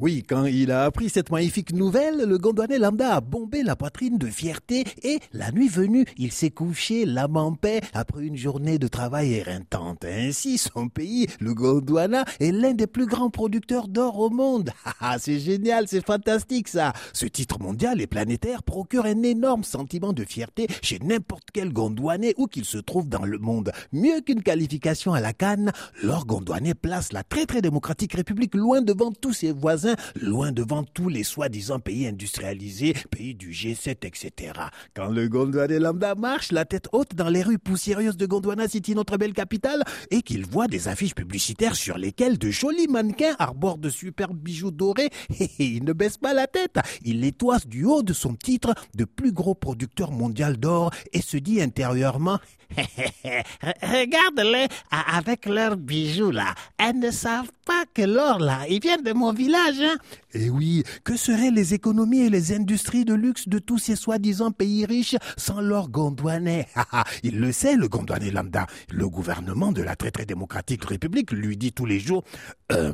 [0.00, 4.18] Oui, quand il a appris cette magnifique nouvelle, le Gondwanais lambda a bombé la poitrine
[4.18, 8.80] de fierté et, la nuit venue, il s'est couché l'âme en paix après une journée
[8.80, 10.04] de travail éreintante.
[10.04, 14.70] Ainsi, son pays, le Gondwana, est l'un des plus grands producteurs d'or au monde.
[15.06, 16.94] Ah, c'est génial, c'est fantastique ça.
[17.12, 22.32] Ce titre mondial et planétaire procure un énorme sentiment de fierté chez n'importe quel Gondwanais
[22.38, 23.70] où qu'il se trouve dans le monde.
[23.92, 25.72] Mieux qu'une qualification à la canne,
[26.02, 29.83] l'or gondwanais place la très très démocratique République loin devant tous ses voisins
[30.20, 34.52] loin devant tous les soi-disant pays industrialisés, pays du G7, etc.
[34.94, 38.94] Quand le Gondwanais lambda marche, la tête haute dans les rues poussiéreuses de Gondwana City,
[38.94, 43.78] notre belle capitale, et qu'il voit des affiches publicitaires sur lesquelles de jolis mannequins arborent
[43.78, 45.10] de superbes bijoux dorés,
[45.58, 46.78] il ne baisse pas la tête.
[47.04, 47.32] Il les
[47.66, 52.38] du haut de son titre de plus gros producteur mondial d'or et se dit intérieurement
[53.82, 56.54] Regarde-les avec leurs bijoux là.
[56.78, 59.80] Elles ne savent pas que l'or là, il vient de mon village.
[59.80, 59.96] Hein?
[60.34, 64.50] Eh oui, que seraient les économies et les industries de luxe de tous ces soi-disant
[64.50, 66.66] pays riches sans l'or gondouanais?
[67.22, 68.66] Il le sait, le gondouanais lambda.
[68.90, 72.24] Le gouvernement de la très très démocratique République lui dit tous les jours
[72.72, 72.92] euh,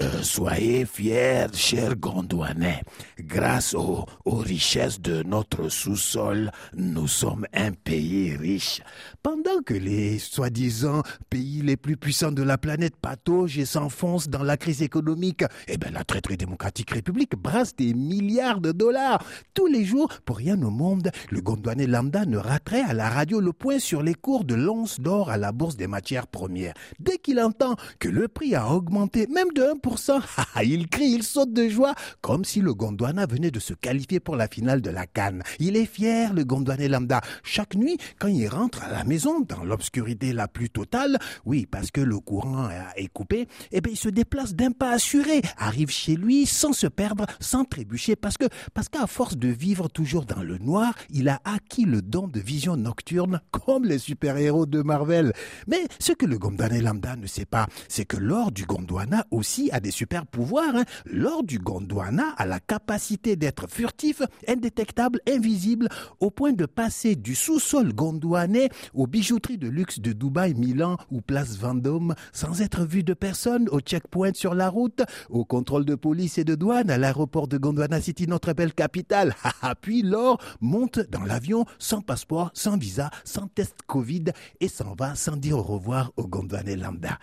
[0.00, 2.82] euh, Soyez fiers, chers gondouanais.
[3.18, 8.82] Grâce aux richesses de notre sous-sol, nous sommes un pays riche.
[9.22, 13.64] Pendant que les soi-disant pays les plus puissants de la planète pataugent et
[14.04, 19.24] dans la crise économique, eh bien la très démocratique république brasse des milliards de dollars.
[19.54, 23.40] Tous les jours, pour rien au monde, le gondouanais lambda ne raterait à la radio
[23.40, 26.74] le point sur les cours de l'once d'or à la bourse des matières premières.
[26.98, 30.20] Dès qu'il entend que le prix a augmenté, même de 1%,
[30.64, 34.36] il crie, il saute de joie, comme si le Gondwana venait de se qualifier pour
[34.36, 35.42] la finale de la Cannes.
[35.58, 37.22] Il est fier, le gondouanais lambda.
[37.42, 41.90] Chaque nuit, quand il rentre à la maison, dans l'obscurité la plus totale, oui, parce
[41.90, 46.16] que le courant est coupé, eh bien, il se déplace d'un pas assuré, arrive chez
[46.16, 50.42] lui sans se perdre, sans trébucher, parce que, parce qu'à force de vivre toujours dans
[50.42, 55.32] le noir, il a acquis le don de vision nocturne, comme les super-héros de Marvel.
[55.68, 59.70] Mais ce que le Gondwana lambda ne sait pas, c'est que l'or du Gondwana aussi
[59.70, 60.74] a des super pouvoirs.
[60.74, 60.84] Hein.
[61.06, 65.88] L'or du Gondwana a la capacité d'être furtif, indétectable, invisible,
[66.18, 71.20] au point de passer du sous-sol gondouanais aux bijouteries de luxe de Dubaï, Milan ou
[71.20, 76.38] Place Vendôme sans être vu de personne checkpoint sur la route, au contrôle de police
[76.38, 79.34] et de douane à l'aéroport de Gondwana City, notre belle capitale.
[79.80, 84.24] Puis l'or monte dans l'avion sans passeport, sans visa, sans test Covid
[84.60, 87.18] et s'en va sans dire au revoir au Gondwanais lambda.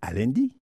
[0.00, 0.52] À lundi.